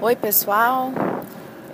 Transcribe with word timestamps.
Oi, 0.00 0.14
pessoal. 0.14 0.92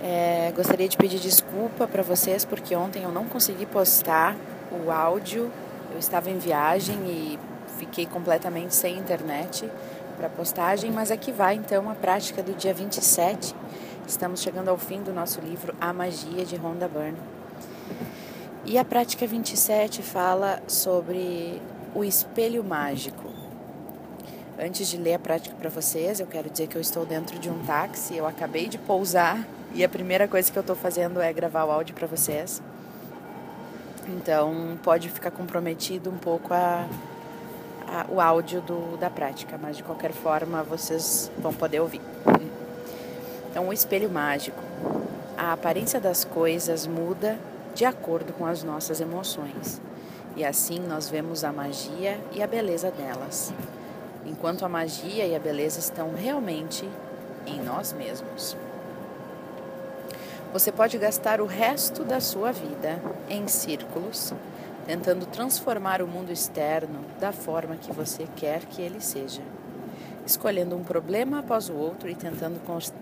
É, 0.01 0.51
gostaria 0.55 0.89
de 0.89 0.97
pedir 0.97 1.19
desculpa 1.19 1.87
para 1.87 2.01
vocês 2.01 2.43
porque 2.43 2.75
ontem 2.75 3.03
eu 3.03 3.11
não 3.11 3.25
consegui 3.25 3.67
postar 3.67 4.35
o 4.71 4.89
áudio. 4.89 5.51
Eu 5.91 5.99
estava 5.99 6.31
em 6.31 6.39
viagem 6.39 6.95
e 7.05 7.39
fiquei 7.77 8.07
completamente 8.07 8.73
sem 8.73 8.97
internet 8.97 9.69
para 10.17 10.27
postagem, 10.27 10.89
mas 10.89 11.11
aqui 11.11 11.31
vai 11.31 11.53
então 11.53 11.87
a 11.87 11.93
prática 11.93 12.41
do 12.41 12.55
dia 12.55 12.73
27. 12.73 13.55
Estamos 14.07 14.41
chegando 14.41 14.69
ao 14.69 14.77
fim 14.79 15.03
do 15.03 15.13
nosso 15.13 15.39
livro 15.39 15.75
A 15.79 15.93
Magia 15.93 16.43
de 16.43 16.55
Rhonda 16.55 16.87
Byrne. 16.87 17.19
E 18.65 18.79
a 18.79 18.83
prática 18.83 19.27
27 19.27 20.01
fala 20.01 20.63
sobre 20.67 21.61
o 21.93 22.03
espelho 22.03 22.63
mágico. 22.63 23.34
Antes 24.57 24.87
de 24.87 24.95
ler 24.95 25.15
a 25.15 25.19
prática 25.19 25.53
para 25.59 25.69
vocês, 25.69 26.21
eu 26.21 26.27
quero 26.27 26.49
dizer 26.49 26.67
que 26.67 26.77
eu 26.77 26.81
estou 26.81 27.05
dentro 27.05 27.37
de 27.37 27.49
um 27.49 27.65
táxi, 27.65 28.15
eu 28.15 28.25
acabei 28.25 28.69
de 28.69 28.77
pousar 28.77 29.45
e 29.73 29.83
a 29.83 29.89
primeira 29.89 30.29
coisa 30.29 30.49
que 30.49 30.57
eu 30.57 30.61
estou 30.61 30.77
fazendo 30.77 31.19
é 31.19 31.31
gravar 31.33 31.65
o 31.65 31.71
áudio 31.71 31.93
para 31.93 32.07
vocês. 32.07 32.61
Então 34.07 34.79
pode 34.81 35.09
ficar 35.09 35.29
comprometido 35.31 36.09
um 36.09 36.17
pouco 36.17 36.53
a, 36.53 36.87
a, 37.85 38.05
o 38.09 38.21
áudio 38.21 38.61
do, 38.61 38.95
da 38.95 39.09
prática, 39.09 39.59
mas 39.61 39.75
de 39.75 39.83
qualquer 39.83 40.13
forma 40.13 40.63
vocês 40.63 41.29
vão 41.37 41.53
poder 41.53 41.81
ouvir. 41.81 42.01
Então, 43.51 43.67
o 43.67 43.73
espelho 43.73 44.09
mágico. 44.09 44.61
A 45.37 45.51
aparência 45.51 45.99
das 45.99 46.23
coisas 46.23 46.87
muda 46.87 47.37
de 47.73 47.83
acordo 47.83 48.31
com 48.31 48.45
as 48.45 48.63
nossas 48.63 49.01
emoções, 49.01 49.81
e 50.35 50.45
assim 50.45 50.79
nós 50.79 51.09
vemos 51.09 51.43
a 51.43 51.51
magia 51.51 52.17
e 52.31 52.41
a 52.41 52.47
beleza 52.47 52.89
delas 52.89 53.53
enquanto 54.25 54.65
a 54.65 54.69
magia 54.69 55.25
e 55.25 55.35
a 55.35 55.39
beleza 55.39 55.79
estão 55.79 56.13
realmente 56.13 56.87
em 57.45 57.61
nós 57.61 57.93
mesmos. 57.93 58.57
Você 60.55 60.71
pode 60.71 60.97
gastar 60.97 61.41
o 61.41 61.45
resto 61.45 62.03
da 62.03 62.21
sua 62.21 62.51
vida 62.51 62.97
em 63.29 63.45
círculos, 63.47 64.33
tentando 64.85 65.25
transformar 65.25 66.01
o 66.01 66.07
mundo 66.07 66.31
externo 66.31 66.99
da 67.19 67.33
forma 67.33 67.75
que 67.75 67.91
você 67.91 68.25
quer 68.37 68.61
que 68.61 68.81
ele 68.81 69.01
seja, 69.01 69.41
escolhendo 70.25 70.75
um 70.75 70.83
problema 70.83 71.39
após 71.39 71.67
o 71.69 71.73
outro 71.73 72.09
e 72.09 72.15
tentando 72.15 72.61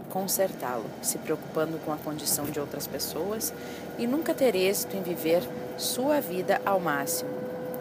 consertá-lo, 0.09 0.85
se 1.01 1.19
preocupando 1.19 1.77
com 1.85 1.93
a 1.93 1.97
condição 1.97 2.45
de 2.45 2.59
outras 2.59 2.87
pessoas 2.87 3.53
e 3.99 4.07
nunca 4.07 4.33
ter 4.33 4.55
êxito 4.55 4.97
em 4.97 5.03
viver 5.03 5.43
sua 5.77 6.19
vida 6.19 6.59
ao 6.65 6.79
máximo 6.79 7.29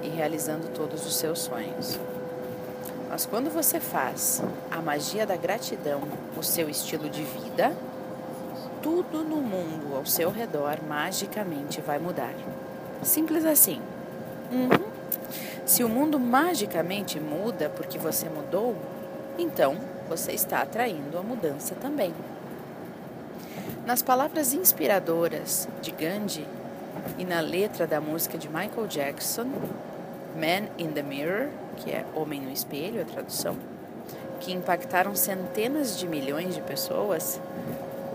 e 0.02 0.08
realizando 0.08 0.68
todos 0.74 1.06
os 1.06 1.16
seus 1.16 1.38
sonhos. 1.38 1.98
Mas 3.12 3.26
quando 3.26 3.50
você 3.50 3.78
faz 3.78 4.42
a 4.70 4.80
magia 4.80 5.26
da 5.26 5.36
gratidão 5.36 6.00
o 6.34 6.42
seu 6.42 6.70
estilo 6.70 7.10
de 7.10 7.22
vida, 7.22 7.76
tudo 8.82 9.22
no 9.22 9.36
mundo 9.36 9.94
ao 9.94 10.06
seu 10.06 10.30
redor 10.30 10.78
magicamente 10.88 11.82
vai 11.82 11.98
mudar. 11.98 12.32
Simples 13.02 13.44
assim. 13.44 13.82
Uhum. 14.50 14.90
Se 15.66 15.84
o 15.84 15.90
mundo 15.90 16.18
magicamente 16.18 17.20
muda 17.20 17.68
porque 17.68 17.98
você 17.98 18.30
mudou, 18.30 18.74
então 19.38 19.76
você 20.08 20.32
está 20.32 20.62
atraindo 20.62 21.18
a 21.18 21.22
mudança 21.22 21.74
também. 21.74 22.14
Nas 23.84 24.00
palavras 24.00 24.54
inspiradoras 24.54 25.68
de 25.82 25.90
Gandhi 25.90 26.48
e 27.18 27.26
na 27.26 27.40
letra 27.40 27.86
da 27.86 28.00
música 28.00 28.38
de 28.38 28.48
Michael 28.48 28.86
Jackson, 28.88 29.48
Man 30.34 30.70
in 30.78 30.92
the 30.92 31.02
Mirror, 31.02 31.50
que 31.76 31.90
é 31.90 32.04
Homem 32.14 32.40
no 32.40 32.50
Espelho, 32.50 33.02
a 33.02 33.04
tradução, 33.04 33.56
que 34.40 34.52
impactaram 34.52 35.14
centenas 35.14 35.98
de 35.98 36.06
milhões 36.06 36.54
de 36.54 36.60
pessoas, 36.60 37.40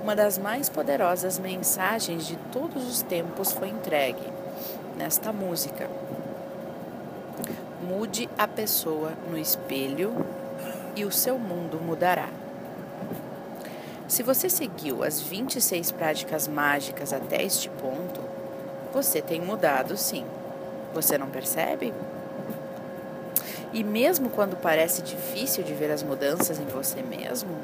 uma 0.02 0.16
das 0.16 0.38
mais 0.38 0.70
poderosas 0.70 1.38
mensagens 1.38 2.26
de 2.26 2.38
todos 2.52 2.88
os 2.88 3.02
tempos 3.02 3.52
foi 3.52 3.68
entregue 3.68 4.24
nesta 4.98 5.34
música. 5.34 5.90
Mude 7.86 8.30
a 8.38 8.48
pessoa 8.48 9.12
no 9.30 9.38
espelho 9.38 10.26
e 10.96 11.04
o 11.04 11.12
seu 11.12 11.38
mundo 11.38 11.80
mudará. 11.80 12.30
Se 14.08 14.24
você 14.24 14.50
seguiu 14.50 15.04
as 15.04 15.22
26 15.22 15.92
práticas 15.92 16.48
mágicas 16.48 17.12
até 17.12 17.44
este 17.44 17.70
ponto, 17.70 18.22
você 18.94 19.22
tem 19.22 19.42
mudado 19.42 19.98
sim. 19.98 20.26
Você 20.94 21.18
não 21.18 21.28
percebe? 21.28 21.94
E 23.78 23.84
mesmo 23.84 24.32
quando 24.32 24.58
parece 24.58 25.04
difícil 25.04 25.64
de 25.64 25.72
ver 25.72 25.92
as 25.92 26.02
mudanças 26.02 26.60
em 26.60 26.66
você 26.66 27.04
mesmo, 27.04 27.56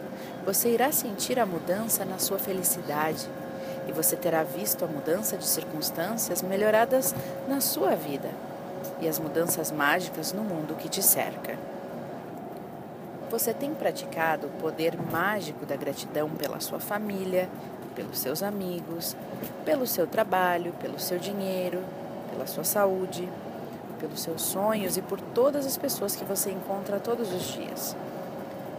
você 0.45 0.69
irá 0.69 0.91
sentir 0.91 1.39
a 1.39 1.45
mudança 1.45 2.05
na 2.05 2.19
sua 2.19 2.37
felicidade 2.37 3.27
e 3.87 3.91
você 3.91 4.15
terá 4.15 4.43
visto 4.43 4.85
a 4.85 4.87
mudança 4.87 5.37
de 5.37 5.47
circunstâncias 5.47 6.43
melhoradas 6.43 7.15
na 7.47 7.59
sua 7.59 7.95
vida 7.95 8.29
e 9.01 9.07
as 9.07 9.17
mudanças 9.17 9.71
mágicas 9.71 10.31
no 10.33 10.43
mundo 10.43 10.75
que 10.75 10.87
te 10.87 11.01
cerca. 11.01 11.57
Você 13.31 13.51
tem 13.51 13.73
praticado 13.73 14.45
o 14.45 14.61
poder 14.61 14.95
mágico 15.11 15.65
da 15.65 15.75
gratidão 15.75 16.29
pela 16.29 16.59
sua 16.59 16.79
família, 16.79 17.49
pelos 17.95 18.19
seus 18.19 18.43
amigos, 18.43 19.15
pelo 19.65 19.87
seu 19.87 20.05
trabalho, 20.05 20.73
pelo 20.79 20.99
seu 20.99 21.17
dinheiro, 21.17 21.81
pela 22.29 22.45
sua 22.45 22.63
saúde, 22.63 23.27
pelos 24.03 24.19
seus 24.19 24.41
sonhos 24.41 24.97
e 24.97 25.01
por 25.01 25.17
todas 25.21 25.65
as 25.65 25.77
pessoas 25.77 26.13
que 26.13 26.25
você 26.25 26.51
encontra 26.51 26.99
todos 26.99 27.31
os 27.31 27.53
dias. 27.53 27.95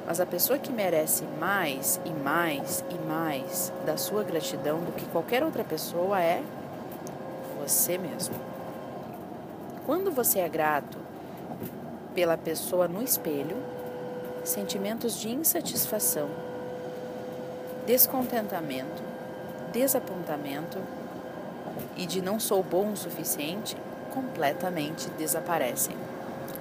Mas 0.06 0.20
a 0.20 0.26
pessoa 0.26 0.58
que 0.58 0.70
merece 0.70 1.24
mais 1.40 1.98
e 2.04 2.10
mais 2.10 2.84
e 2.90 3.08
mais 3.08 3.72
da 3.86 3.96
sua 3.96 4.22
gratidão 4.22 4.80
do 4.80 4.92
que 4.92 5.06
qualquer 5.06 5.42
outra 5.42 5.64
pessoa 5.64 6.20
é 6.20 6.42
você 7.58 7.96
mesmo. 7.96 8.34
Quando 9.86 10.10
você 10.10 10.40
é 10.40 10.48
grato 10.48 10.98
pela 12.14 12.36
pessoa 12.36 12.86
no 12.86 13.02
espelho, 13.02 13.56
sentimentos 14.44 15.18
de 15.18 15.30
insatisfação, 15.30 16.28
descontentamento, 17.86 19.02
desapontamento 19.72 20.78
e 21.96 22.04
de 22.04 22.20
não 22.20 22.38
sou 22.38 22.62
bom 22.62 22.92
o 22.92 22.96
suficiente 22.96 23.74
completamente 24.14 25.10
desaparecem. 25.18 25.96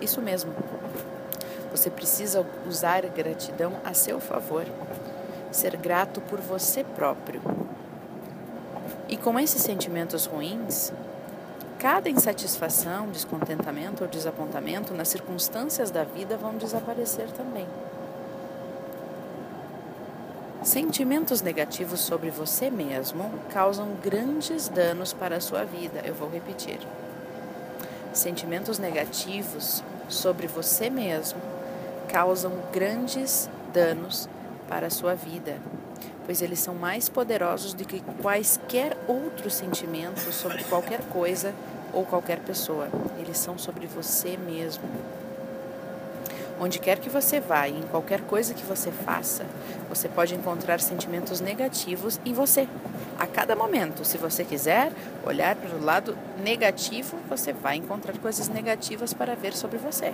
Isso 0.01 0.21
mesmo. 0.21 0.51
Você 1.71 1.89
precisa 1.89 2.45
usar 2.67 3.05
gratidão 3.07 3.73
a 3.85 3.93
seu 3.93 4.19
favor. 4.19 4.65
Ser 5.51 5.77
grato 5.77 6.19
por 6.21 6.41
você 6.41 6.83
próprio. 6.83 7.41
E 9.07 9.15
com 9.15 9.39
esses 9.39 9.61
sentimentos 9.61 10.25
ruins, 10.25 10.91
cada 11.77 12.09
insatisfação, 12.09 13.09
descontentamento 13.09 14.03
ou 14.03 14.09
desapontamento 14.09 14.93
nas 14.93 15.09
circunstâncias 15.09 15.91
da 15.91 16.03
vida 16.03 16.35
vão 16.35 16.57
desaparecer 16.57 17.27
também. 17.31 17.67
Sentimentos 20.63 21.41
negativos 21.41 21.99
sobre 21.99 22.29
você 22.29 22.69
mesmo 22.69 23.29
causam 23.51 23.89
grandes 24.01 24.69
danos 24.69 25.11
para 25.11 25.35
a 25.35 25.41
sua 25.41 25.65
vida. 25.65 26.01
Eu 26.05 26.13
vou 26.13 26.29
repetir. 26.29 26.79
Sentimentos 28.13 28.77
negativos 28.77 29.83
sobre 30.07 30.45
você 30.45 30.87
mesmo 30.89 31.41
causam 32.07 32.51
grandes 32.71 33.49
danos 33.73 34.29
para 34.69 34.85
a 34.85 34.91
sua 34.91 35.15
vida, 35.15 35.57
pois 36.23 36.41
eles 36.41 36.59
são 36.59 36.75
mais 36.75 37.09
poderosos 37.09 37.73
do 37.73 37.83
que 37.85 38.03
quaisquer 38.21 38.95
outros 39.07 39.55
sentimentos 39.55 40.35
sobre 40.35 40.63
qualquer 40.65 41.01
coisa 41.09 41.55
ou 41.91 42.05
qualquer 42.05 42.39
pessoa. 42.39 42.87
Eles 43.19 43.39
são 43.39 43.57
sobre 43.57 43.87
você 43.87 44.37
mesmo. 44.37 44.83
Onde 46.59 46.79
quer 46.79 46.99
que 46.99 47.09
você 47.09 47.39
vá 47.39 47.67
e 47.67 47.77
em 47.77 47.83
qualquer 47.83 48.21
coisa 48.21 48.53
que 48.53 48.63
você 48.63 48.91
faça, 48.91 49.45
você 49.89 50.07
pode 50.07 50.35
encontrar 50.35 50.79
sentimentos 50.79 51.41
negativos 51.41 52.19
em 52.25 52.33
você. 52.33 52.67
A 53.19 53.25
cada 53.25 53.55
momento, 53.55 54.05
se 54.05 54.17
você 54.17 54.43
quiser 54.43 54.91
olhar 55.25 55.55
para 55.55 55.75
o 55.75 55.83
lado 55.83 56.17
negativo, 56.43 57.17
você 57.29 57.51
vai 57.51 57.77
encontrar 57.77 58.17
coisas 58.19 58.47
negativas 58.47 59.13
para 59.13 59.35
ver 59.35 59.53
sobre 59.53 59.77
você. 59.77 60.13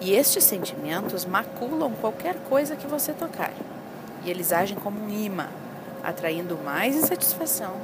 E 0.00 0.14
estes 0.14 0.44
sentimentos 0.44 1.24
maculam 1.24 1.92
qualquer 2.00 2.36
coisa 2.48 2.76
que 2.76 2.86
você 2.86 3.12
tocar. 3.12 3.52
E 4.24 4.30
eles 4.30 4.52
agem 4.52 4.78
como 4.78 5.02
um 5.02 5.10
imã, 5.10 5.48
atraindo 6.02 6.56
mais 6.64 6.96
insatisfação, 6.96 7.74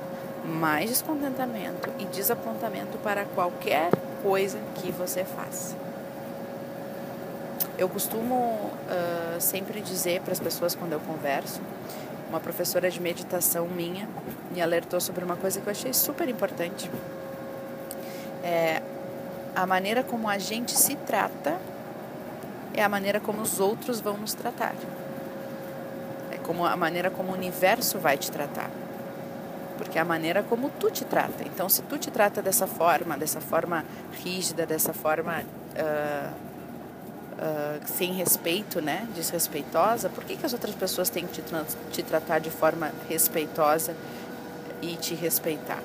mais 0.44 0.88
descontentamento 0.88 1.90
e 1.98 2.04
desapontamento 2.04 2.96
para 2.98 3.24
qualquer 3.24 3.90
coisa 4.22 4.58
que 4.76 4.90
você 4.92 5.24
faça. 5.24 5.85
Eu 7.78 7.88
costumo 7.90 8.34
uh, 8.34 9.40
sempre 9.40 9.82
dizer 9.82 10.22
para 10.22 10.32
as 10.32 10.40
pessoas 10.40 10.74
quando 10.74 10.92
eu 10.92 11.00
converso, 11.00 11.60
uma 12.28 12.40
professora 12.40 12.90
de 12.90 13.00
meditação 13.00 13.66
minha 13.68 14.08
me 14.50 14.62
alertou 14.62 15.00
sobre 15.00 15.24
uma 15.24 15.36
coisa 15.36 15.60
que 15.60 15.66
eu 15.66 15.70
achei 15.70 15.92
super 15.92 16.28
importante. 16.28 16.90
É, 18.42 18.80
a 19.54 19.66
maneira 19.66 20.02
como 20.02 20.28
a 20.28 20.38
gente 20.38 20.72
se 20.72 20.96
trata 20.96 21.58
é 22.74 22.82
a 22.82 22.88
maneira 22.88 23.20
como 23.20 23.42
os 23.42 23.60
outros 23.60 24.00
vão 24.00 24.16
nos 24.16 24.32
tratar. 24.32 24.74
É 26.32 26.38
como 26.38 26.64
a 26.64 26.76
maneira 26.76 27.10
como 27.10 27.32
o 27.32 27.34
universo 27.34 27.98
vai 27.98 28.16
te 28.16 28.30
tratar. 28.30 28.70
Porque 29.76 29.98
é 29.98 30.00
a 30.00 30.04
maneira 30.04 30.42
como 30.42 30.70
tu 30.70 30.90
te 30.90 31.04
trata. 31.04 31.44
Então, 31.44 31.68
se 31.68 31.82
tu 31.82 31.98
te 31.98 32.10
trata 32.10 32.40
dessa 32.40 32.66
forma, 32.66 33.18
dessa 33.18 33.40
forma 33.40 33.84
rígida, 34.22 34.64
dessa 34.64 34.94
forma 34.94 35.40
uh, 35.40 36.25
uh, 37.38 37.80
sem 37.86 38.12
respeito, 38.12 38.80
né, 38.80 39.06
desrespeitosa, 39.14 40.08
por 40.08 40.24
que, 40.24 40.36
que 40.36 40.46
as 40.46 40.52
outras 40.52 40.74
pessoas 40.74 41.08
têm 41.08 41.26
que 41.26 41.40
te, 41.40 41.54
te 41.92 42.02
tratar 42.02 42.38
de 42.38 42.50
forma 42.50 42.92
respeitosa 43.08 43.94
e 44.82 44.96
te 44.96 45.14
respeitar? 45.14 45.82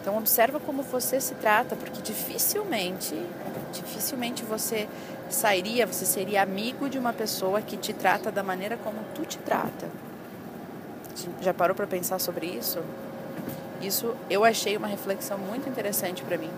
Então 0.00 0.16
observa 0.16 0.58
como 0.58 0.82
você 0.82 1.20
se 1.20 1.34
trata, 1.34 1.76
porque 1.76 2.00
dificilmente, 2.00 3.14
dificilmente 3.72 4.42
você 4.42 4.88
sairia, 5.28 5.86
você 5.86 6.06
seria 6.06 6.42
amigo 6.42 6.88
de 6.88 6.98
uma 6.98 7.12
pessoa 7.12 7.60
que 7.60 7.76
te 7.76 7.92
trata 7.92 8.32
da 8.32 8.42
maneira 8.42 8.78
como 8.78 8.98
tu 9.14 9.26
te 9.26 9.38
trata. 9.38 9.88
Já 11.42 11.52
parou 11.52 11.76
para 11.76 11.86
pensar 11.86 12.18
sobre 12.18 12.46
isso? 12.46 12.78
Isso 13.82 14.14
eu 14.30 14.42
achei 14.42 14.76
uma 14.76 14.86
reflexão 14.86 15.36
muito 15.36 15.68
interessante 15.68 16.22
para 16.22 16.38
mim. 16.38 16.50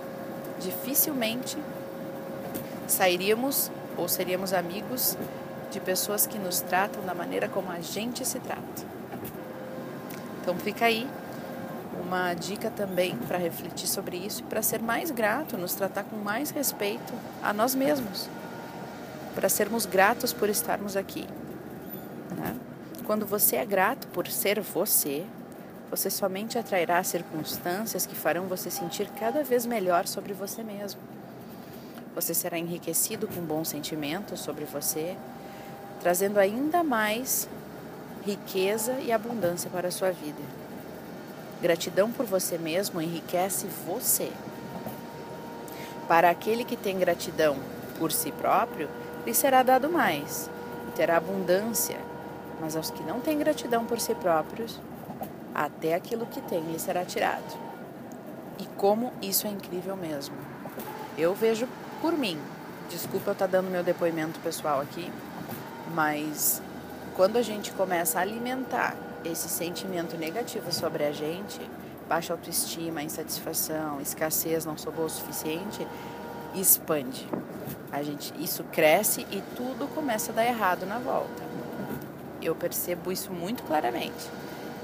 Dificilmente 0.61 1.59
sairíamos 2.93 3.71
ou 3.97 4.09
seríamos 4.09 4.53
amigos 4.53 5.17
de 5.71 5.81
pessoas 5.81 6.27
que 6.27 6.39
nos 6.39 6.61
tratam 6.61 7.03
da 7.05 7.15
maneira 7.15 7.49
como 7.49 7.71
a 7.71 7.81
gente 7.81 8.25
se 8.27 8.39
trata. 8.39 8.93
Então 10.41 10.55
fica 10.57 10.87
aí 10.87 11.09
uma 12.01 12.35
dica 12.35 12.71
também 12.71 13.17
para 13.17 13.39
refletir 13.39 13.87
sobre 13.87 14.17
isso 14.17 14.41
e 14.41 14.45
para 14.45 14.61
ser 14.63 14.83
mais 14.83 15.11
grato, 15.11 15.57
nos 15.57 15.75
tratar 15.75 16.05
com 16.05 16.17
mais 16.17 16.51
respeito 16.51 17.13
a 17.43 17.53
nós 17.53 17.75
mesmos, 17.75 18.29
para 19.35 19.49
sermos 19.49 19.87
gratos 19.87 20.33
por 20.33 20.49
estarmos 20.49 20.97
aqui. 20.97 21.27
Né? 22.37 22.57
Quando 23.05 23.25
você 23.25 23.57
é 23.57 23.65
grato 23.65 24.07
por 24.09 24.27
ser 24.27 24.61
você, 24.61 25.25
você 25.91 26.11
somente 26.11 26.59
atrairá 26.59 27.03
circunstâncias 27.03 28.05
que 28.05 28.15
farão 28.15 28.47
você 28.47 28.71
sentir 28.71 29.09
cada 29.19 29.43
vez 29.43 29.65
melhor 29.65 30.07
sobre 30.07 30.33
você 30.33 30.63
mesmo. 30.63 31.01
Você 32.15 32.35
será 32.35 32.59
enriquecido 32.59 33.27
com 33.27 33.41
bons 33.41 33.69
sentimentos 33.69 34.41
sobre 34.41 34.65
você, 34.65 35.17
trazendo 36.01 36.39
ainda 36.39 36.83
mais 36.83 37.49
riqueza 38.25 38.95
e 39.01 39.11
abundância 39.11 39.71
para 39.71 39.89
a 39.89 39.91
sua 39.91 40.11
vida. 40.11 40.43
Gratidão 41.61 42.11
por 42.11 42.27
você 42.27 42.59
mesmo 42.59 43.01
enriquece 43.01 43.67
você. 43.87 44.31
Para 46.07 46.29
aquele 46.29 46.65
que 46.65 46.77
tem 46.77 46.99
gratidão 46.99 47.57
por 47.99 48.13
si 48.13 48.31
próprio, 48.33 48.89
lhe 49.25 49.33
será 49.33 49.63
dado 49.63 49.89
mais 49.89 50.51
e 50.89 50.93
terá 50.93 51.17
abundância. 51.17 51.97
Mas 52.61 52.77
aos 52.77 52.91
que 52.91 53.03
não 53.03 53.21
têm 53.21 53.39
gratidão 53.39 53.85
por 53.85 53.99
si 53.99 54.15
próprios, 54.15 54.79
até 55.55 55.95
aquilo 55.95 56.27
que 56.27 56.41
tem 56.41 56.61
lhe 56.61 56.79
será 56.79 57.05
tirado. 57.05 57.57
E 58.59 58.67
como 58.77 59.13
isso 59.23 59.47
é 59.47 59.51
incrível 59.51 59.97
mesmo. 59.97 60.35
Eu 61.17 61.35
vejo 61.35 61.69
por 62.03 62.19
mim. 62.19 62.37
Desculpa 62.91 63.31
eu 63.31 63.33
estar 63.33 63.47
tá 63.47 63.53
dando 63.53 63.71
meu 63.71 63.83
depoimento 63.85 64.39
pessoal 64.41 64.81
aqui, 64.81 65.11
mas 65.95 66.61
quando 67.15 67.37
a 67.37 67.43
gente 67.43 67.71
começa 67.73 68.19
a 68.19 68.23
alimentar 68.23 68.97
esse 69.25 69.49
sentimento 69.49 70.19
negativo 70.19 70.73
sobre 70.73 71.05
a 71.05 71.13
gente, 71.13 71.61
baixa 72.09 72.33
autoestima, 72.33 73.03
insatisfação, 73.03 74.01
escassez, 74.01 74.65
não 74.67 74.77
sou 74.77 74.93
boa 74.93 75.07
o 75.07 75.11
suficiente, 75.11 75.87
expande. 76.55 77.27
A 77.91 78.03
gente, 78.03 78.35
isso 78.39 78.65
cresce 78.65 79.27
e 79.31 79.43
tudo 79.57 79.87
começa 79.95 80.33
a 80.33 80.35
dar 80.35 80.45
errado 80.45 80.85
na 80.85 80.99
volta. 80.99 81.43
Eu 82.43 82.55
percebo 82.55 83.13
isso 83.13 83.31
muito 83.31 83.63
claramente. 83.63 84.29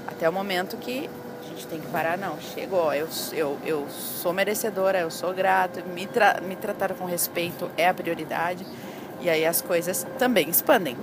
Até 0.07 0.27
o 0.29 0.33
momento 0.33 0.77
que 0.77 1.09
gente 1.49 1.67
tem 1.67 1.79
que 1.79 1.87
parar, 1.87 2.17
não. 2.17 2.39
Chegou, 2.39 2.93
eu, 2.93 3.07
eu, 3.33 3.57
eu 3.65 3.89
sou 3.89 4.31
merecedora, 4.33 4.99
eu 4.99 5.11
sou 5.11 5.33
grata, 5.33 5.81
me, 5.81 6.05
tra 6.07 6.39
me 6.41 6.55
tratar 6.55 6.93
com 6.93 7.05
respeito 7.05 7.69
é 7.77 7.87
a 7.87 7.93
prioridade. 7.93 8.65
E 9.21 9.29
aí 9.29 9.45
as 9.45 9.61
coisas 9.61 10.05
também 10.17 10.49
expandem 10.49 10.95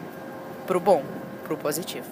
para 0.67 0.77
o 0.77 0.81
bom, 0.81 1.03
para 1.45 1.55
o 1.55 1.57
positivo. 1.57 2.07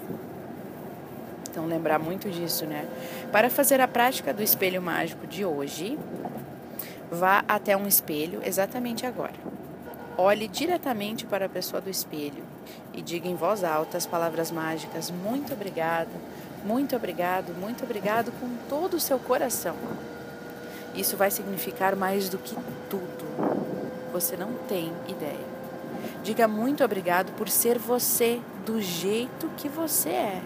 Então, 1.51 1.67
lembrar 1.67 1.99
muito 1.99 2.29
disso, 2.29 2.67
né? 2.67 2.85
Para 3.31 3.49
fazer 3.49 3.81
a 3.81 3.89
prática 3.89 4.35
do 4.35 4.43
espelho 4.43 4.83
mágico 4.83 5.27
de 5.27 5.45
hoje, 5.45 5.99
vá 7.11 7.45
até 7.47 7.77
um 7.77 7.87
espelho 7.87 8.41
exatamente 8.45 9.07
agora. 9.07 9.35
Olhe 10.17 10.47
diretamente 10.47 11.25
para 11.27 11.47
a 11.47 11.49
pessoa 11.49 11.81
do 11.81 11.91
espelho 11.91 12.45
e 12.93 13.03
diga 13.03 13.29
em 13.29 13.35
voz 13.35 13.65
alta 13.65 13.97
as 13.97 14.07
palavras 14.07 14.51
mágicas: 14.51 15.11
Muito 15.11 15.53
obrigado, 15.53 16.11
muito 16.65 16.97
obrigado, 16.97 17.53
muito 17.53 17.85
obrigado 17.85 18.33
com 18.41 18.49
todo 18.69 18.95
o 18.95 19.01
seu 19.01 19.19
coração. 19.19 19.77
Isso 20.95 21.17
vai 21.17 21.31
significar 21.31 21.95
mais 21.95 22.29
do 22.29 22.39
que 22.39 22.57
tudo. 22.89 23.25
Você 24.13 24.37
não 24.37 24.55
tem 24.67 24.93
ideia. 25.07 25.55
Diga 26.23 26.49
muito 26.49 26.83
obrigado 26.83 27.33
por 27.33 27.51
ser 27.51 27.79
você 27.79 28.41
do 28.65 28.81
jeito 28.81 29.51
que 29.59 29.69
você 29.69 30.09
é. 30.09 30.43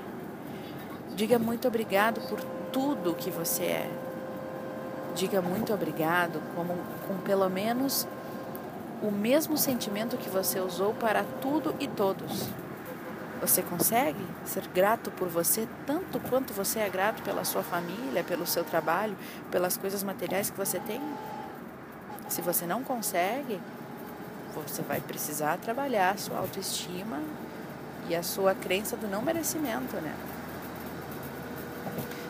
Diga 1.15 1.39
muito 1.39 1.69
obrigado 1.69 2.21
por 2.29 2.41
tudo 2.73 3.15
que 3.15 3.31
você 3.31 3.65
é. 3.65 3.91
Diga 5.15 5.41
muito 5.41 5.73
obrigado 5.73 6.43
como, 6.57 6.75
com 7.07 7.17
pelo 7.19 7.49
menos 7.49 8.09
o 9.03 9.11
mesmo 9.11 9.57
sentimento 9.57 10.17
que 10.17 10.29
você 10.29 10.59
usou 10.59 10.95
para 10.95 11.25
tudo 11.41 11.75
e 11.79 11.87
todos. 11.87 12.49
Você 13.41 13.63
consegue 13.63 14.19
ser 14.45 14.67
grato 14.69 15.11
por 15.13 15.29
você 15.29 15.69
tanto 15.87 16.19
quanto 16.29 16.53
você 16.53 16.81
é 16.81 16.89
grato 16.89 17.23
pela 17.23 17.45
sua 17.45 17.63
família, 17.63 18.25
pelo 18.25 18.47
seu 18.47 18.65
trabalho, 18.65 19.17
pelas 19.51 19.77
coisas 19.77 20.03
materiais 20.03 20.51
que 20.51 20.57
você 20.57 20.81
tem? 20.81 21.01
Se 22.29 22.43
você 22.43 22.67
não 22.67 22.83
consegue, 22.83 23.61
você 24.55 24.83
vai 24.83 25.01
precisar 25.01 25.57
trabalhar 25.59 26.11
a 26.11 26.17
sua 26.17 26.39
autoestima 26.39 27.21
e 28.09 28.17
a 28.17 28.23
sua 28.23 28.55
crença 28.55 28.97
do 28.97 29.07
não 29.07 29.23
merecimento, 29.23 29.97
né? 29.97 30.15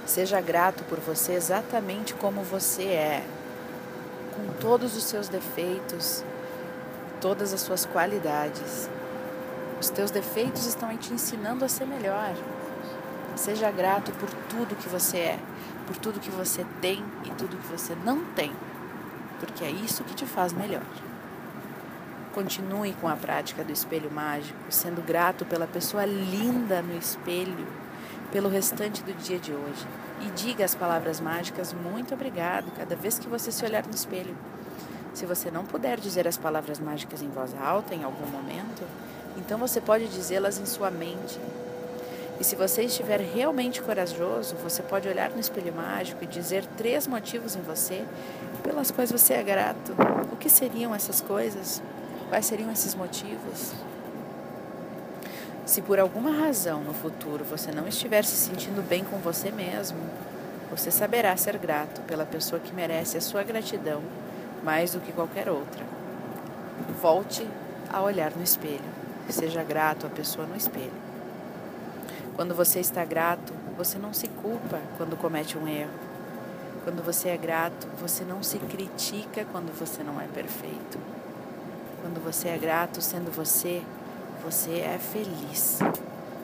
Seja 0.06 0.40
grato 0.40 0.84
por 0.84 0.98
você 1.00 1.32
exatamente 1.32 2.14
como 2.14 2.42
você 2.42 2.84
é, 2.84 3.24
com 4.34 4.60
todos 4.60 4.96
os 4.96 5.04
seus 5.04 5.28
defeitos, 5.28 6.24
todas 7.20 7.52
as 7.52 7.60
suas 7.60 7.86
qualidades. 7.86 8.88
Os 9.80 9.90
teus 9.90 10.10
defeitos 10.10 10.66
estão 10.66 10.96
te 10.96 11.12
ensinando 11.12 11.64
a 11.64 11.68
ser 11.68 11.86
melhor. 11.86 12.34
Seja 13.36 13.70
grato 13.70 14.10
por 14.12 14.28
tudo 14.48 14.74
que 14.74 14.88
você 14.88 15.18
é, 15.18 15.38
por 15.86 15.96
tudo 15.96 16.18
que 16.18 16.30
você 16.30 16.66
tem 16.80 17.04
e 17.24 17.30
tudo 17.30 17.56
que 17.56 17.68
você 17.68 17.94
não 18.04 18.24
tem, 18.34 18.52
porque 19.38 19.64
é 19.64 19.70
isso 19.70 20.02
que 20.02 20.14
te 20.14 20.26
faz 20.26 20.52
melhor. 20.52 20.82
Continue 22.34 22.92
com 22.94 23.08
a 23.08 23.14
prática 23.14 23.62
do 23.62 23.72
espelho 23.72 24.10
mágico, 24.10 24.58
sendo 24.68 25.00
grato 25.00 25.44
pela 25.44 25.66
pessoa 25.68 26.04
linda 26.04 26.82
no 26.82 26.96
espelho, 26.96 27.66
pelo 28.32 28.48
restante 28.48 29.02
do 29.04 29.12
dia 29.12 29.38
de 29.38 29.52
hoje. 29.52 29.86
E 30.20 30.30
diga 30.30 30.64
as 30.64 30.74
palavras 30.74 31.20
mágicas 31.20 31.72
muito 31.72 32.12
obrigado 32.14 32.72
cada 32.76 32.96
vez 32.96 33.18
que 33.18 33.28
você 33.28 33.52
se 33.52 33.64
olhar 33.64 33.86
no 33.86 33.94
espelho. 33.94 34.36
Se 35.14 35.24
você 35.24 35.50
não 35.50 35.64
puder 35.64 35.98
dizer 35.98 36.26
as 36.26 36.36
palavras 36.36 36.80
mágicas 36.80 37.22
em 37.22 37.30
voz 37.30 37.54
alta 37.60 37.94
em 37.94 38.02
algum 38.04 38.26
momento, 38.26 38.84
então 39.36 39.58
você 39.58 39.80
pode 39.80 40.08
dizê-las 40.08 40.58
em 40.58 40.66
sua 40.66 40.90
mente. 40.90 41.38
E 42.40 42.44
se 42.44 42.54
você 42.54 42.82
estiver 42.82 43.20
realmente 43.20 43.82
corajoso, 43.82 44.54
você 44.62 44.82
pode 44.82 45.08
olhar 45.08 45.30
no 45.30 45.40
espelho 45.40 45.72
mágico 45.74 46.22
e 46.22 46.26
dizer 46.26 46.64
três 46.76 47.06
motivos 47.06 47.56
em 47.56 47.62
você 47.62 48.04
pelas 48.62 48.90
quais 48.90 49.10
você 49.10 49.34
é 49.34 49.42
grato. 49.42 49.92
O 50.32 50.36
que 50.36 50.48
seriam 50.48 50.94
essas 50.94 51.20
coisas? 51.20 51.82
Quais 52.28 52.46
seriam 52.46 52.70
esses 52.70 52.94
motivos? 52.94 53.72
Se 55.66 55.82
por 55.82 55.98
alguma 55.98 56.30
razão 56.30 56.80
no 56.80 56.94
futuro 56.94 57.44
você 57.44 57.72
não 57.72 57.88
estiver 57.88 58.24
se 58.24 58.36
sentindo 58.36 58.86
bem 58.88 59.04
com 59.04 59.18
você 59.18 59.50
mesmo, 59.50 59.98
você 60.70 60.90
saberá 60.90 61.36
ser 61.36 61.58
grato 61.58 62.00
pela 62.02 62.24
pessoa 62.24 62.60
que 62.60 62.72
merece 62.72 63.18
a 63.18 63.20
sua 63.20 63.42
gratidão 63.42 64.02
mais 64.62 64.92
do 64.92 65.00
que 65.00 65.12
qualquer 65.12 65.48
outra. 65.48 65.84
Volte 67.00 67.46
a 67.92 68.00
olhar 68.02 68.30
no 68.30 68.42
espelho. 68.42 68.97
Seja 69.28 69.62
grato 69.62 70.06
à 70.06 70.10
pessoa 70.10 70.46
no 70.46 70.56
espelho. 70.56 70.92
Quando 72.34 72.54
você 72.54 72.80
está 72.80 73.04
grato, 73.04 73.52
você 73.76 73.98
não 73.98 74.12
se 74.12 74.26
culpa 74.28 74.80
quando 74.96 75.16
comete 75.16 75.58
um 75.58 75.68
erro. 75.68 75.90
Quando 76.82 77.04
você 77.04 77.28
é 77.28 77.36
grato, 77.36 77.86
você 78.00 78.24
não 78.24 78.42
se 78.42 78.58
critica 78.58 79.44
quando 79.52 79.76
você 79.78 80.02
não 80.02 80.20
é 80.20 80.26
perfeito. 80.26 80.98
Quando 82.00 82.22
você 82.24 82.48
é 82.48 82.56
grato 82.56 83.02
sendo 83.02 83.30
você, 83.30 83.82
você 84.42 84.78
é 84.80 84.98
feliz. 84.98 85.80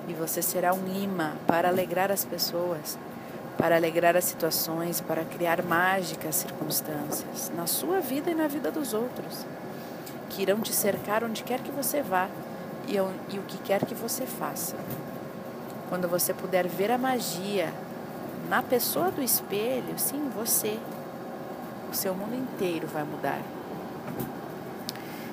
E 0.07 0.13
você 0.13 0.43
será 0.43 0.75
um 0.75 0.87
imã 0.95 1.33
para 1.47 1.69
alegrar 1.69 2.13
as 2.13 2.25
pessoas, 2.25 2.99
para 3.57 3.77
alegrar 3.77 4.17
as 4.17 4.25
situações, 4.25 5.01
para 5.01 5.25
criar 5.25 5.63
mágicas 5.63 6.35
circunstâncias 6.35 7.51
na 7.57 7.67
sua 7.67 8.01
vida 8.01 8.31
e 8.31 8.35
na 8.35 8.47
vida 8.47 8.71
dos 8.71 8.93
outros, 8.93 9.47
que 10.29 10.43
irão 10.43 10.61
te 10.61 10.75
cercar 10.75 11.25
onde 11.25 11.43
quer 11.43 11.61
que 11.61 11.71
você 11.71 12.03
vá 12.03 12.29
e, 12.89 12.97
e 12.97 13.39
o 13.39 13.43
que 13.43 13.59
quer 13.59 13.85
que 13.85 13.95
você 13.95 14.27
faça. 14.27 14.77
quando 15.89 16.09
você 16.09 16.33
puder 16.35 16.67
ver 16.67 16.91
a 16.91 16.99
magia 16.99 17.73
na 18.49 18.63
pessoa 18.63 19.11
do 19.11 19.23
espelho, 19.23 19.97
sim, 19.97 20.31
você, 20.35 20.79
o 21.91 21.95
seu 21.95 22.15
mundo 22.15 22.35
inteiro 22.35 22.87
vai 22.87 23.05
mudar. 23.05 23.41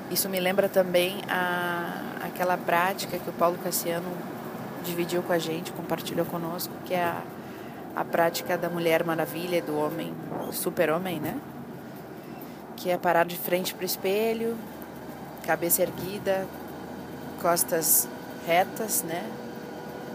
Isso 0.09 0.27
me 0.29 0.39
lembra 0.39 0.67
também 0.67 1.21
a, 1.29 2.25
aquela 2.25 2.57
prática 2.57 3.17
que 3.17 3.29
o 3.29 3.33
Paulo 3.33 3.57
Cassiano 3.63 4.11
dividiu 4.83 5.23
com 5.23 5.31
a 5.33 5.37
gente, 5.37 5.71
compartilhou 5.71 6.25
conosco, 6.25 6.73
que 6.85 6.93
é 6.93 7.03
a, 7.03 7.21
a 7.95 8.03
prática 8.03 8.57
da 8.57 8.69
Mulher 8.69 9.03
Maravilha 9.03 9.57
e 9.57 9.61
do 9.61 9.77
homem, 9.77 10.13
super-homem, 10.51 11.19
né? 11.19 11.37
Que 12.75 12.89
é 12.89 12.97
parar 12.97 13.25
de 13.25 13.37
frente 13.37 13.73
para 13.73 13.83
o 13.83 13.85
espelho, 13.85 14.57
cabeça 15.45 15.81
erguida, 15.81 16.45
costas 17.41 18.07
retas, 18.45 19.03
né? 19.03 19.27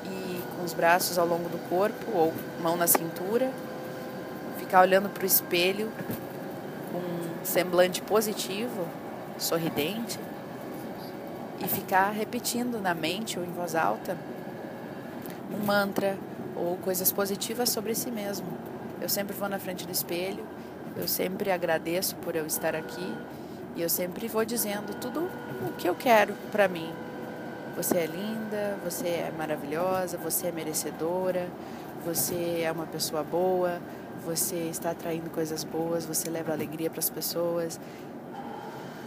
E 0.05 0.43
com 0.57 0.65
os 0.65 0.73
braços 0.73 1.19
ao 1.19 1.27
longo 1.27 1.49
do 1.49 1.59
corpo 1.69 2.11
ou 2.15 2.33
mão 2.63 2.77
na 2.77 2.87
cintura, 2.87 3.51
ficar 4.59 4.81
olhando 4.81 5.09
para 5.09 5.25
o 5.25 5.27
espelho 5.27 5.91
com 6.93 6.99
um 6.99 7.45
semblante 7.45 8.01
positivo, 8.01 8.87
sorridente 9.39 10.19
e 11.61 11.69
ficar 11.69 12.11
repetindo 12.11 12.81
na 12.81 12.95
mente 12.95 13.39
ou 13.39 13.45
em 13.45 13.51
voz 13.51 13.75
alta 13.75 14.17
um 15.53 15.65
mantra 15.65 16.17
ou 16.55 16.77
coisas 16.79 17.13
positivas 17.13 17.69
sobre 17.71 17.95
si 17.95 18.11
mesmo. 18.11 18.47
Eu 19.01 19.09
sempre 19.09 19.37
vou 19.37 19.49
na 19.49 19.59
frente 19.59 19.87
do 19.87 19.93
espelho, 19.93 20.45
eu 20.97 21.07
sempre 21.07 21.51
agradeço 21.51 22.17
por 22.17 22.35
eu 22.35 22.47
estar 22.47 22.75
aqui 22.75 23.15
e 23.75 23.83
eu 23.83 23.89
sempre 23.89 24.27
vou 24.27 24.45
dizendo 24.45 24.99
tudo 24.99 25.29
o 25.67 25.73
que 25.77 25.89
eu 25.89 25.95
quero 25.95 26.35
para 26.51 26.67
mim. 26.67 27.06
Você 27.77 27.99
é 27.99 28.07
linda, 28.07 28.79
você 28.83 29.07
é 29.07 29.33
maravilhosa, 29.37 30.17
você 30.17 30.47
é 30.47 30.53
merecedora, 30.53 31.47
você 32.07 32.63
é 32.65 32.73
uma 32.73 32.87
pessoa 32.87 33.23
boa, 33.23 33.83
você 34.25 34.57
está 34.57 34.93
atraindo 34.93 35.29
coisas 35.29 35.63
boas, 35.63 36.07
você 36.07 36.31
leva 36.31 36.53
alegria 36.53 36.89
para 36.89 37.01
as 37.01 37.11
pessoas. 37.11 37.79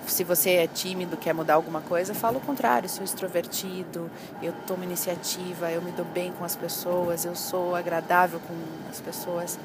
Se 0.05 0.23
você 0.23 0.51
é 0.51 0.67
tímido, 0.67 1.17
quer 1.17 1.33
mudar 1.33 1.55
alguma 1.55 1.81
coisa, 1.81 2.13
fala 2.13 2.37
o 2.37 2.41
contrário. 2.41 2.87
Sou 2.87 3.03
extrovertido, 3.03 4.09
eu 4.39 4.53
tomo 4.67 4.83
iniciativa, 4.83 5.71
eu 5.71 5.81
me 5.81 5.91
dou 5.91 6.05
bem 6.05 6.31
com 6.33 6.45
as 6.45 6.55
pessoas, 6.55 7.25
eu 7.25 7.35
sou 7.35 7.75
agradável 7.75 8.39
com 8.39 8.53
as 8.87 9.01
pessoas. 9.01 9.57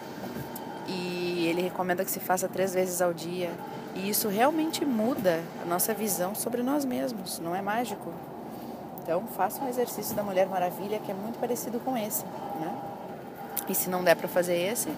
E 0.89 1.47
ele 1.47 1.61
recomenda 1.61 2.05
que 2.07 2.11
se 2.11 2.21
faça 2.21 2.49
três 2.49 2.73
vezes 2.73 3.03
ao 3.03 3.13
dia. 3.13 3.51
E 3.95 4.09
isso 4.09 4.29
realmente 4.29 4.83
muda 4.83 5.43
a 5.63 5.67
nossa 5.67 5.93
visão 5.93 6.35
sobre 6.35 6.63
nós 6.63 6.87
mesmos, 6.87 7.39
não 7.39 7.55
é 7.55 7.61
mágico. 7.61 8.11
Então, 9.05 9.23
faça 9.37 9.63
um 9.63 9.69
exercício 9.69 10.17
da 10.17 10.23
Mulher 10.23 10.47
Maravilha 10.47 10.99
que 10.99 11.11
é 11.11 11.15
muito 11.15 11.39
parecido 11.39 11.79
com 11.79 11.95
esse, 11.95 12.25
né? 12.59 12.75
E 13.69 13.75
se 13.75 13.91
não 13.91 14.03
der 14.03 14.17
para 14.17 14.27
fazer 14.27 14.57
esse, 14.57 14.89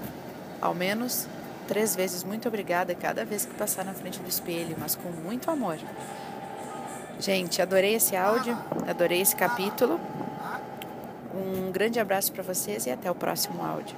ao 0.63 0.73
menos 0.73 1.27
três 1.67 1.97
vezes 1.97 2.23
muito 2.23 2.47
obrigada 2.47 2.95
cada 2.95 3.25
vez 3.25 3.45
que 3.45 3.55
passar 3.55 3.85
na 3.85 3.93
frente 3.93 4.21
do 4.21 4.29
espelho, 4.29 4.77
mas 4.79 4.95
com 4.95 5.09
muito 5.09 5.51
amor. 5.51 5.77
Gente, 7.19 7.61
adorei 7.61 7.97
esse 7.97 8.15
áudio, 8.15 8.57
adorei 8.89 9.21
esse 9.21 9.35
capítulo. 9.35 9.99
Um 11.35 11.73
grande 11.73 11.99
abraço 11.99 12.33
para 12.33 12.45
vocês 12.45 12.87
e 12.87 12.91
até 12.93 13.11
o 13.11 13.15
próximo 13.15 13.61
áudio. 13.65 13.97